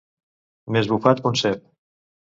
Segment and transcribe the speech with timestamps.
[0.77, 1.63] Més bufat que un cep.